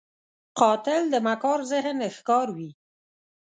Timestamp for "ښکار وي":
2.15-2.69